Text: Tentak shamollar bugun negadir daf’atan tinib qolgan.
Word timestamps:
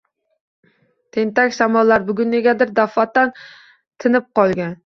Tentak 1.17 1.53
shamollar 1.59 2.07
bugun 2.09 2.35
negadir 2.37 2.75
daf’atan 2.81 3.37
tinib 3.37 4.31
qolgan. 4.41 4.77